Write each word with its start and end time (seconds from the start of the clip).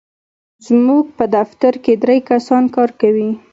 زموږ 0.67 1.05
په 1.17 1.25
دفتر 1.35 1.73
کې 1.83 1.93
درې 2.03 2.17
کسان 2.29 2.63
کار 2.75 2.89
کوي. 3.01 3.29